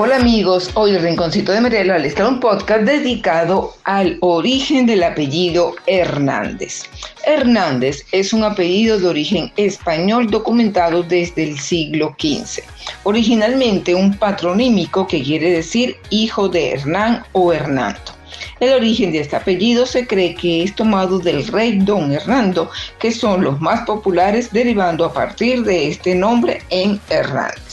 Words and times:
Hola 0.00 0.14
amigos, 0.14 0.70
hoy 0.74 0.92
el 0.92 1.02
Rinconcito 1.02 1.50
de 1.50 1.60
Mariela 1.60 1.98
les 1.98 2.14
trae 2.14 2.28
un 2.28 2.38
podcast 2.38 2.82
dedicado 2.82 3.74
al 3.82 4.16
origen 4.20 4.86
del 4.86 5.02
apellido 5.02 5.74
Hernández. 5.88 6.84
Hernández 7.26 8.06
es 8.12 8.32
un 8.32 8.44
apellido 8.44 9.00
de 9.00 9.08
origen 9.08 9.52
español 9.56 10.30
documentado 10.30 11.02
desde 11.02 11.42
el 11.42 11.58
siglo 11.58 12.14
XV. 12.16 12.62
Originalmente 13.02 13.92
un 13.92 14.16
patronímico 14.16 15.04
que 15.08 15.20
quiere 15.20 15.50
decir 15.50 15.96
hijo 16.10 16.48
de 16.48 16.74
Hernán 16.74 17.24
o 17.32 17.52
Hernando. 17.52 18.12
El 18.60 18.74
origen 18.74 19.10
de 19.10 19.18
este 19.18 19.34
apellido 19.34 19.84
se 19.84 20.06
cree 20.06 20.36
que 20.36 20.62
es 20.62 20.76
tomado 20.76 21.18
del 21.18 21.44
rey 21.48 21.76
Don 21.76 22.12
Hernando, 22.12 22.70
que 23.00 23.10
son 23.10 23.42
los 23.42 23.60
más 23.60 23.80
populares 23.84 24.52
derivando 24.52 25.04
a 25.04 25.12
partir 25.12 25.64
de 25.64 25.88
este 25.88 26.14
nombre 26.14 26.62
en 26.70 27.00
Hernández. 27.10 27.67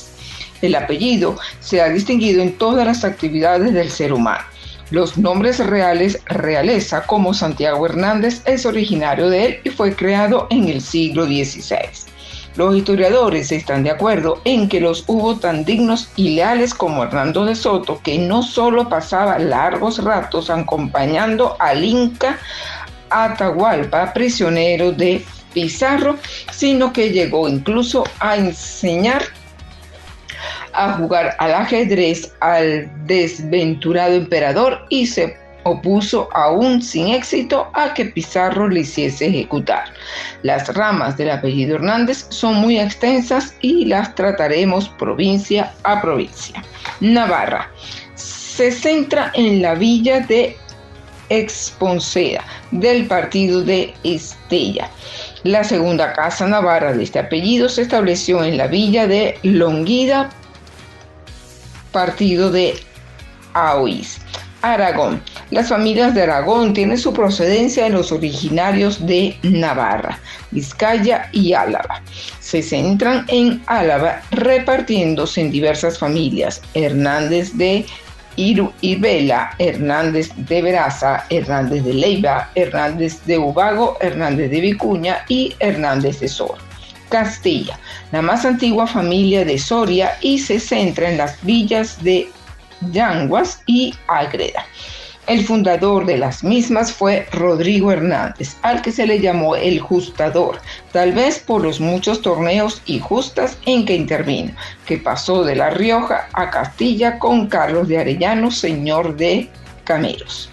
El 0.62 0.76
apellido 0.76 1.38
se 1.60 1.82
ha 1.82 1.90
distinguido 1.90 2.42
en 2.42 2.58
todas 2.58 2.86
las 2.86 3.04
actividades 3.04 3.74
del 3.74 3.90
ser 3.90 4.14
humano. 4.14 4.44
Los 4.92 5.18
nombres 5.18 5.60
reales, 5.60 6.22
realeza, 6.26 7.06
como 7.08 7.34
Santiago 7.34 7.86
Hernández, 7.86 8.42
es 8.46 8.66
originario 8.66 9.30
de 9.30 9.46
él 9.46 9.60
y 9.64 9.70
fue 9.72 9.96
creado 9.96 10.48
en 10.52 10.70
el 10.70 10.80
siglo 10.80 11.26
XVI. 11.26 11.90
Los 12.56 12.78
historiadores 12.78 13.52
están 13.52 13.84
de 13.84 13.90
acuerdo 13.90 14.40
en 14.46 14.70
que 14.70 14.80
los 14.80 15.04
hubo 15.08 15.38
tan 15.38 15.66
dignos 15.66 16.10
y 16.16 16.36
leales 16.36 16.74
como 16.74 17.04
Hernando 17.04 17.44
de 17.46 17.56
Soto, 17.56 18.00
que 18.02 18.18
no 18.18 18.44
solo 18.44 18.88
pasaba 18.88 19.40
largos 19.40 20.02
ratos 20.02 20.50
acompañando 20.50 21.58
al 21.60 21.84
Inca 21.84 22.40
Atahualpa, 23.10 24.14
prisionero 24.14 24.92
de 24.92 25.26
Pizarro, 25.54 26.18
sino 26.52 26.94
que 26.94 27.10
llegó 27.10 27.50
incluso 27.50 28.06
a 28.20 28.38
enseñar 28.38 29.24
a 30.76 30.94
jugar 30.94 31.36
al 31.40 31.54
ajedrez 31.54 32.34
al 32.40 32.90
desventurado 33.06 34.14
emperador 34.14 34.86
y 34.90 35.08
se 35.08 35.38
opuso 35.66 36.30
aún 36.34 36.82
sin 36.82 37.08
éxito 37.08 37.68
a 37.74 37.94
que 37.94 38.06
Pizarro 38.06 38.70
le 38.70 38.82
hiciese 38.82 39.28
ejecutar. 39.28 39.86
Las 40.44 40.72
ramas 40.76 41.18
del 41.18 41.32
apellido 41.32 41.76
Hernández 41.76 42.28
son 42.30 42.56
muy 42.56 42.80
extensas 42.80 43.56
y 43.62 43.86
las 43.86 44.14
trataremos 44.14 44.90
provincia 44.90 45.74
a 45.84 46.02
provincia. 46.02 46.62
Navarra 47.00 47.72
se 48.14 48.72
centra 48.72 49.32
en 49.34 49.62
la 49.62 49.74
villa 49.74 50.20
de 50.22 50.56
Exponceda 51.30 52.44
del 52.70 53.08
partido 53.08 53.64
de 53.64 53.94
Estella. 54.04 54.90
La 55.44 55.64
segunda 55.64 56.14
casa 56.14 56.48
navarra 56.48 56.94
de 56.94 57.04
este 57.04 57.18
apellido 57.18 57.68
se 57.70 57.82
estableció 57.82 58.44
en 58.44 58.58
la 58.58 58.68
villa 58.68 59.08
de 59.08 59.40
Longuida 59.42 60.30
partido 61.96 62.52
de 62.52 62.76
Aoiz. 63.54 64.20
Aragón. 64.62 65.22
Las 65.52 65.70
familias 65.70 66.14
de 66.14 66.24
Aragón 66.24 66.74
tienen 66.74 66.98
su 66.98 67.14
procedencia 67.14 67.88
en 67.88 67.94
los 67.94 68.12
originarios 68.12 69.06
de 69.06 69.38
Navarra, 69.44 70.20
Vizcaya 70.52 71.30
y 71.32 71.54
Álava. 71.54 72.02
Se 72.42 72.62
centran 72.62 73.26
en 73.30 73.64
Álava 73.68 74.22
repartiéndose 74.32 75.40
en 75.40 75.52
diversas 75.52 75.98
familias. 75.98 76.62
Hernández 76.74 77.56
de 77.56 77.86
Iru 78.36 78.74
Vela, 78.98 79.56
Hernández 79.58 80.32
de 80.36 80.62
Veraza, 80.62 81.24
Hernández 81.30 81.86
de 81.86 81.94
Leiva, 81.94 82.50
Hernández 82.56 83.24
de 83.26 83.38
Ubago, 83.38 83.98
Hernández 84.02 84.52
de 84.52 84.60
Vicuña 84.60 85.24
y 85.30 85.56
Hernández 85.60 86.20
de 86.20 86.28
Sor. 86.28 86.58
Castilla, 87.10 87.80
la 88.12 88.22
más 88.22 88.46
antigua 88.46 88.88
familia 88.88 89.46
de 89.46 89.58
Soria 89.58 90.18
y 90.22 90.40
se 90.40 90.60
centra 90.60 91.10
en 91.10 91.18
las 91.18 91.44
villas 91.44 92.04
de 92.04 92.30
Yanguas 92.92 93.62
y 93.66 93.94
Agreda. 94.08 94.66
El 95.28 95.44
fundador 95.44 96.06
de 96.06 96.20
las 96.20 96.44
mismas 96.44 96.92
fue 96.92 97.28
Rodrigo 97.32 97.92
Hernández, 97.92 98.58
al 98.62 98.84
que 98.84 98.92
se 98.92 99.08
le 99.08 99.20
llamó 99.20 99.56
el 99.56 99.80
Justador, 99.80 100.60
tal 100.92 101.14
vez 101.14 101.40
por 101.40 101.64
los 101.64 101.80
muchos 101.80 102.22
torneos 102.22 102.84
y 102.86 103.00
justas 103.00 103.58
en 103.66 103.86
que 103.86 103.96
intervino, 103.96 104.54
que 104.86 105.00
pasó 105.00 105.44
de 105.44 105.56
La 105.56 105.72
Rioja 105.72 106.30
a 106.34 106.52
Castilla 106.52 107.18
con 107.18 107.48
Carlos 107.48 107.88
de 107.88 107.98
Arellano, 107.98 108.52
señor 108.52 109.16
de 109.18 109.50
Cameros. 109.84 110.52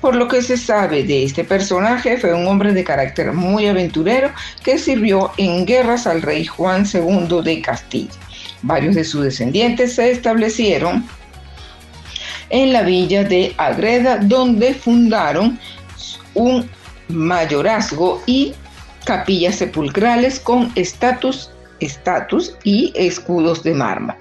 Por 0.00 0.16
lo 0.16 0.28
que 0.28 0.40
se 0.40 0.56
sabe 0.56 1.04
de 1.04 1.24
este 1.24 1.44
personaje, 1.44 2.16
fue 2.16 2.32
un 2.32 2.46
hombre 2.46 2.72
de 2.72 2.84
carácter 2.84 3.32
muy 3.32 3.66
aventurero 3.66 4.30
que 4.64 4.78
sirvió 4.78 5.30
en 5.36 5.66
guerras 5.66 6.06
al 6.06 6.22
rey 6.22 6.46
Juan 6.46 6.86
II 6.92 7.42
de 7.44 7.60
Castilla. 7.60 8.10
Varios 8.62 8.94
de 8.94 9.04
sus 9.04 9.24
descendientes 9.24 9.94
se 9.94 10.10
establecieron 10.10 11.06
en 12.48 12.72
la 12.72 12.82
villa 12.82 13.24
de 13.24 13.54
Agreda, 13.58 14.18
donde 14.18 14.74
fundaron 14.74 15.58
un 16.34 16.68
mayorazgo 17.08 18.22
y 18.26 18.54
capillas 19.04 19.56
sepulcrales 19.56 20.40
con 20.40 20.72
estatus, 20.74 21.50
estatus 21.80 22.56
y 22.64 22.92
escudos 22.94 23.62
de 23.62 23.74
mármol. 23.74 24.16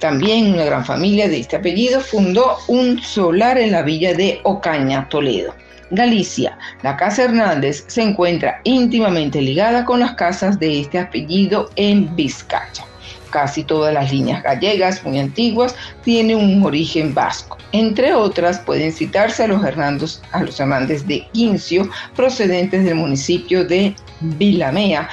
También 0.00 0.54
una 0.54 0.64
gran 0.64 0.84
familia 0.84 1.28
de 1.28 1.40
este 1.40 1.56
apellido 1.56 2.00
fundó 2.00 2.56
un 2.68 3.02
solar 3.02 3.58
en 3.58 3.72
la 3.72 3.82
villa 3.82 4.14
de 4.14 4.40
Ocaña, 4.44 5.06
Toledo. 5.10 5.54
Galicia, 5.90 6.56
la 6.82 6.96
Casa 6.96 7.24
Hernández 7.24 7.84
se 7.88 8.02
encuentra 8.02 8.60
íntimamente 8.64 9.42
ligada 9.42 9.84
con 9.84 10.00
las 10.00 10.14
casas 10.14 10.58
de 10.58 10.80
este 10.80 10.98
apellido 10.98 11.68
en 11.76 12.14
Vizcaya. 12.14 12.84
Casi 13.30 13.62
todas 13.62 13.92
las 13.92 14.10
líneas 14.10 14.42
gallegas 14.42 15.04
muy 15.04 15.18
antiguas 15.18 15.74
tienen 16.02 16.36
un 16.36 16.64
origen 16.64 17.12
vasco. 17.12 17.58
Entre 17.72 18.14
otras 18.14 18.58
pueden 18.60 18.92
citarse 18.92 19.44
a 19.44 19.48
los, 19.48 19.64
Hernandos, 19.64 20.22
a 20.32 20.42
los 20.42 20.58
Hernández 20.58 21.06
de 21.06 21.26
Quincio, 21.32 21.88
procedentes 22.16 22.84
del 22.84 22.94
municipio 22.94 23.64
de 23.64 23.94
Vilamea, 24.20 25.08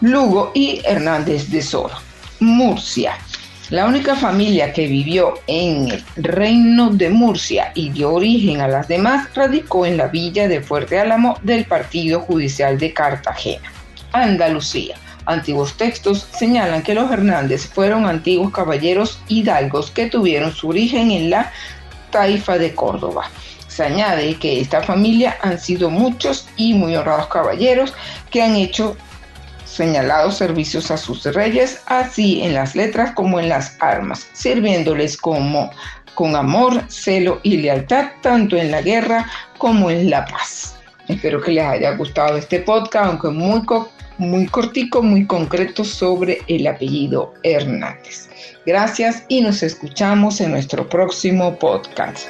Lugo 0.00 0.50
y 0.54 0.80
Hernández 0.86 1.50
de 1.50 1.60
Soro. 1.60 1.94
Murcia, 2.40 3.18
la 3.68 3.84
única 3.84 4.16
familia 4.16 4.72
que 4.72 4.86
vivió 4.86 5.34
en 5.46 5.90
el 5.90 6.04
reino 6.16 6.88
de 6.88 7.10
Murcia 7.10 7.70
y 7.74 7.90
dio 7.90 8.14
origen 8.14 8.62
a 8.62 8.68
las 8.68 8.88
demás 8.88 9.28
radicó 9.34 9.84
en 9.84 9.98
la 9.98 10.08
villa 10.08 10.48
de 10.48 10.62
Fuerte 10.62 10.98
Álamo 10.98 11.36
del 11.42 11.66
Partido 11.66 12.20
Judicial 12.20 12.78
de 12.78 12.94
Cartagena. 12.94 13.70
Andalucía. 14.12 14.96
Antiguos 15.26 15.76
textos 15.76 16.26
señalan 16.32 16.82
que 16.82 16.94
los 16.94 17.10
Hernández 17.10 17.66
fueron 17.66 18.06
antiguos 18.06 18.52
caballeros 18.52 19.20
hidalgos 19.28 19.90
que 19.90 20.06
tuvieron 20.06 20.54
su 20.54 20.70
origen 20.70 21.10
en 21.10 21.28
la 21.28 21.52
taifa 22.10 22.56
de 22.56 22.74
Córdoba. 22.74 23.30
Se 23.68 23.84
añade 23.84 24.36
que 24.36 24.62
esta 24.62 24.82
familia 24.82 25.36
han 25.42 25.60
sido 25.60 25.90
muchos 25.90 26.48
y 26.56 26.72
muy 26.72 26.96
honrados 26.96 27.28
caballeros 27.28 27.92
que 28.30 28.42
han 28.42 28.56
hecho 28.56 28.96
señalados 29.70 30.36
servicios 30.36 30.90
a 30.90 30.96
sus 30.96 31.24
reyes, 31.24 31.80
así 31.86 32.42
en 32.42 32.54
las 32.54 32.74
letras 32.74 33.12
como 33.12 33.38
en 33.38 33.48
las 33.48 33.76
armas, 33.80 34.28
sirviéndoles 34.32 35.16
como 35.16 35.70
con 36.14 36.34
amor, 36.34 36.82
celo 36.88 37.40
y 37.42 37.58
lealtad, 37.58 38.10
tanto 38.20 38.56
en 38.56 38.70
la 38.70 38.82
guerra 38.82 39.26
como 39.58 39.90
en 39.90 40.10
la 40.10 40.24
paz. 40.26 40.76
Espero 41.08 41.40
que 41.40 41.52
les 41.52 41.64
haya 41.64 41.92
gustado 41.96 42.36
este 42.36 42.60
podcast, 42.60 43.06
aunque 43.06 43.28
muy, 43.28 43.62
muy 44.18 44.46
cortico, 44.46 45.02
muy 45.02 45.26
concreto 45.26 45.84
sobre 45.84 46.42
el 46.46 46.66
apellido 46.66 47.32
Hernández. 47.42 48.28
Gracias 48.66 49.24
y 49.28 49.40
nos 49.40 49.62
escuchamos 49.62 50.40
en 50.40 50.50
nuestro 50.50 50.88
próximo 50.88 51.58
podcast. 51.58 52.28